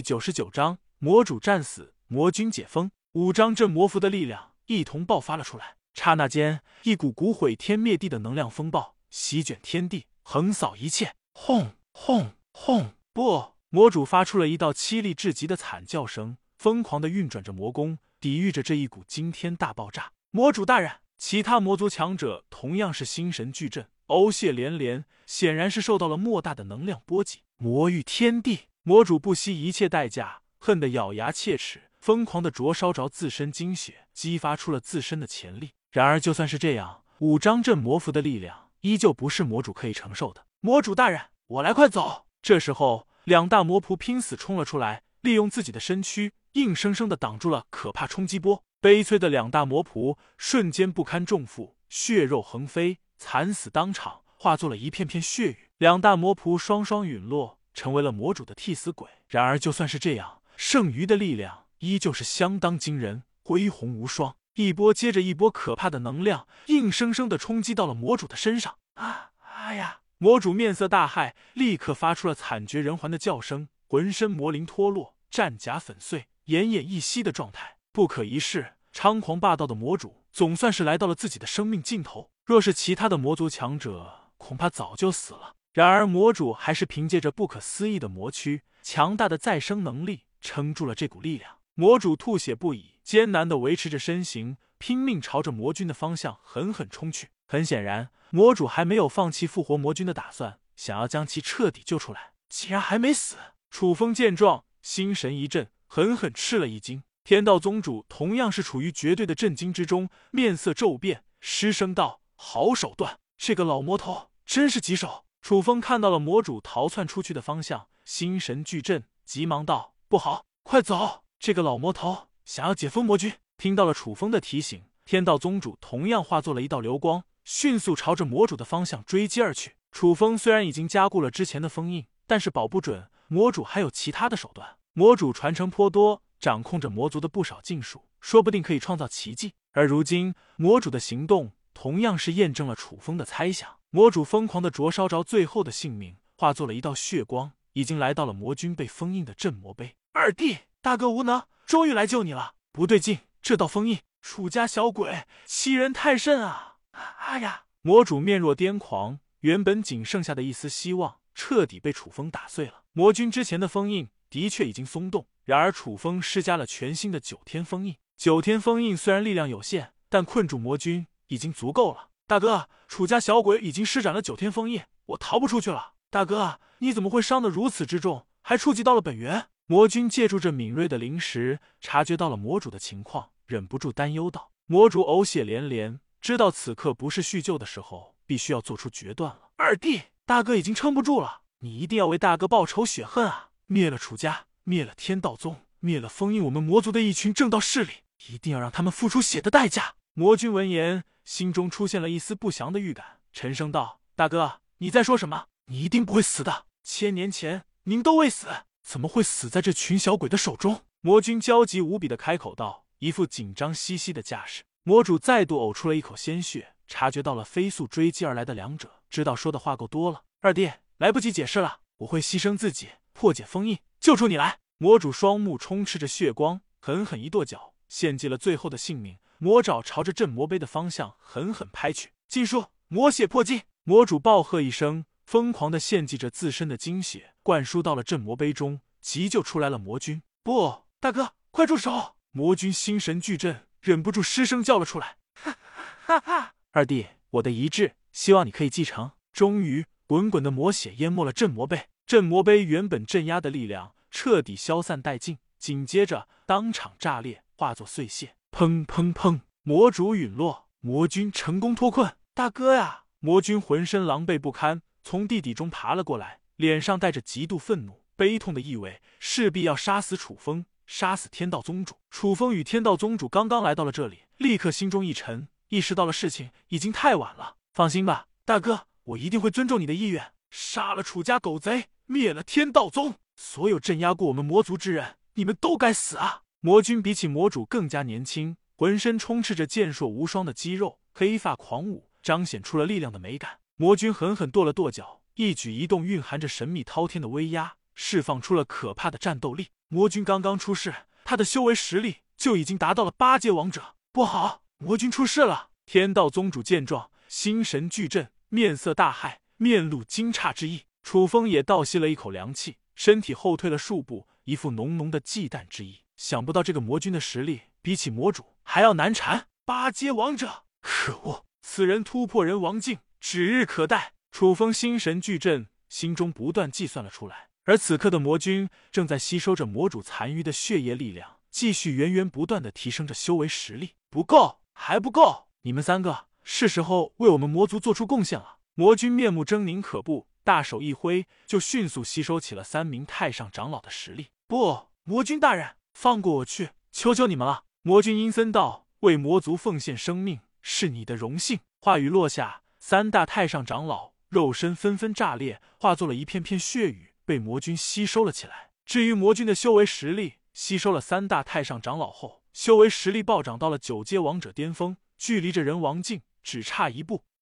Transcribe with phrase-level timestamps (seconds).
[0.00, 5.76] 九十九章魔主战死，魔君解封，五张镇魔符的力量一同爆发了出来。
[5.94, 11.14] 刹那间，一股股毁天灭地的能量风暴席卷天地，横扫一切。
[11.32, 12.92] 轰轰轰！
[13.12, 20.12] 不，魔主发出了一道凄厉至极的惨叫声，疯狂的运转着魔功，抵御着这一股惊天大爆炸。
[20.30, 27.40] 魔主大人，其他魔族强者同样是心神俱震，呕血连连，显然是受到了莫大的能量波及。
[27.56, 28.69] 魔域天地。
[28.82, 35.72] 魔主不惜一切代价，恨得咬牙切齿，疯狂的灼烧着自身精血，激发出了自身的潜力。
[35.90, 40.46] 然而，就算是这样，五张镇魔符的力量依旧不是魔主可以承受的。
[40.60, 42.24] 魔主大人，我来，快走！
[42.40, 48.64] 这时候，两大魔仆拼死冲了出来，利用自己的身躯，硬生生的挡住了可怕冲击波。
[48.80, 55.68] 悲催的两大魔仆瞬间不堪重负，血肉横飞，惨死当场，化作了一片片血雨。
[55.76, 57.59] 两大魔仆双双陨落。
[57.74, 59.08] 成为了魔主的替死鬼。
[59.28, 64.36] 然而，就算是这样，剩余的力量依旧是相当惊人，恢宏无双。
[64.54, 68.76] 一波接着一波可怕的能量，硬生生的冲击到了魔主的身上。
[68.94, 69.30] 啊！
[69.38, 70.00] 哎呀！
[70.18, 78.74] 魔主面色大骇，立刻发出了惨绝人寰的叫声，浑身魔灵脱落，战甲粉碎，奄奄一息的状态，不可一世。
[78.92, 82.28] 猖狂霸道的魔主，总算是来到了自己的生命尽头。
[82.44, 85.54] 若是其他的魔族强者，恐怕早就死了。
[85.72, 91.58] 然而，魔主还是凭借着不可思议的魔躯、强大的再生能力，撑住了这股力量。
[91.74, 97.28] 魔主吐血不已，艰难的维持着身形，拼命朝着魔君的方向狠狠冲去。
[97.46, 102.32] 很显然，魔主还没有放弃复活魔君的打算，想要将其彻底救出来。
[102.48, 103.36] 竟然还没死！
[103.70, 107.04] 楚风见状，心神一震，狠狠吃了一惊。
[107.22, 113.20] 天道宗主同样是处于绝对的震惊之中，面色骤变，失声道：“好手段！
[113.36, 121.24] 这个老魔头真是棘手。”楚风看到了魔主逃窜出去的方向，心神俱震，急忙道：“不好，快走！
[121.38, 129.76] 这个老魔头想要解封魔君。”听到了楚风的提醒，天道宗主同样化作了一道流光，迅速朝着魔主的方向追击而去。
[129.90, 134.76] 楚风虽然已经加固了之前的封印，但是保不准魔主还有其他的手段。
[134.92, 139.54] 魔主传承颇多，掌控着魔族的不少禁术，说不定可以创造奇迹。
[139.72, 143.76] 而如今魔主的行动，同样是验证了楚风的猜想。
[143.88, 149.96] 魔主疯狂的灼烧着最后的性命，化作了一道血光，已经来到了魔君被封印的镇魔碑。
[150.12, 152.52] 二弟，大哥无能，终于来救你了。
[152.70, 156.76] 不对劲，这道封印，楚家小鬼欺人太甚啊！
[157.20, 162.82] 哎呀，魔主面若癫狂，原本仅剩下的一丝希望，彻底被楚风打碎了。
[162.92, 167.96] 魔君之前的封印的确已经松动，然而楚风施加了全新的九天封印。
[168.18, 172.10] 九天封印虽然力量有限，但困住魔君已经足够了。
[172.26, 175.94] 大哥，楚家小鬼已经施展了九天封印，我逃不出去了。
[176.10, 179.48] 大哥，你怎么会伤得如此之重，还触及到了本源？
[179.66, 189.50] 魔君借助这敏锐的灵识，察觉到了魔主的情况，忍不住担忧道：“魔主呕血连连，知道此刻不是叙旧的时候，必须要做出决断了。
[189.56, 193.50] 二弟，大哥已经撑不住了，你一定要为大哥报仇雪恨啊！
[193.66, 197.92] 灭了楚家，灭了天道宗，灭了封印我们魔族的一群正道势力，
[198.28, 201.04] 一定要让他们付出血的代价。”魔君闻言。
[201.24, 205.46] 心中出现了一丝不祥的预感，沉声道：“大哥，你在说什么？
[205.68, 206.66] 你一定不会死的。
[206.82, 208.46] 千年前您都未死，
[208.82, 214.62] 怎么会死在这群小鬼的手中？”魔君焦急无比的开口道，一副紧张兮兮的架势。
[214.82, 220.24] 魔主再度呕出了一口鲜血，察觉到了飞速追击而来的两者，知道说的话够多了。
[220.42, 224.58] 二弟，来不及解释了，我会牺牲自己，破解封印，救出你来。
[224.76, 229.16] 魔主双目充斥着血光，狠狠一跺脚，献祭了最后的性命。
[229.42, 233.62] 魔爪朝着镇魔碑的方向狠狠拍去，禁术魔血破禁！
[233.84, 240.22] 魔主暴喝一声，疯狂的献祭着自身的精血，灌输到了镇魔碑中，急救出来了魔君。
[240.42, 242.16] 不，大哥，快住手！
[242.32, 245.16] 魔君心神俱震，忍不住失声叫了出来。
[245.32, 245.56] 哈
[246.04, 246.54] 哈哈！
[246.72, 249.12] 二弟，我的遗志，希望你可以继承。
[249.32, 258.36] 终于，滚滚的魔血淹没了镇魔碑，镇魔碑原本镇压的力量彻底消散殆尽，紧接着当场炸裂，化作碎屑。
[258.50, 259.40] 砰砰砰！
[259.62, 262.14] 魔主陨落，魔君成功脱困。
[262.34, 263.04] 大哥呀！
[263.20, 271.96] 魔君浑身狼狈不堪，从地底中爬了过来，脸上带着极度愤怒、悲痛的意味，势必要杀死楚风，杀死天道宗主。
[272.10, 277.56] 楚风与天道宗主刚刚来到了这里，立刻心中一沉，意识到了事情已经太晚了。
[277.72, 286.42] 放心吧，大哥，我一定会尊重你的意愿，杀了楚家狗贼，灭了天道宗，所有镇压过我们魔族之人，你们都该死啊！
[286.62, 293.60] 魔君比起魔主更加年轻，浑身充斥着健硕无双的肌肉，黑发狂舞，彰显出了力量的美感。
[293.76, 299.68] 魔君狠狠跺了跺脚，一举一动蕴含着神秘滔天的威压，释放出了可怕的战斗力。
[299.88, 303.94] 魔君刚刚出世，他的修为实力就已经达到了八阶王者。
[304.12, 305.70] 不好，魔君出世了！
[305.86, 310.82] 天道宗主见状，心神俱震，面色大骇，面露惊诧之意。
[311.02, 316.00] 楚风也倒吸了一口凉气，身体后退了数步，一副浓浓的忌惮之意。
[316.20, 320.64] 想不到这个魔君的实力比起魔主还要难缠，八阶王者！
[320.82, 324.12] 可恶，此人突破人王境，指日可待。
[324.30, 327.48] 楚风心神俱震，心中不断计算了出来。
[327.64, 333.94] 而此刻的魔君正在吸收着魔主残余的血液力量，继续源源不断的提升着修为实力。
[334.10, 335.48] 不够，还不够！
[335.62, 338.58] 你们三个是时候为我们魔族做出贡献了。
[338.74, 344.28] 魔君面目狰狞可怖，大手一挥，就迅速吸收起了三名太上长老的实力。
[344.46, 347.64] 不，魔君大人，放过我去，求求你们了！
[347.82, 358.70] 魔君阴森道：“为魔族奉献生命是你的荣幸。”话语落下，三大太上长老肉身纷纷炸裂，化作了一片片血雨，被魔君吸收了起来。
[358.86, 367.24] 至于魔君的修为实力，吸收了三大太上长老后，修为实力暴涨到了九阶王者巅峰，距离这人王境只差一步。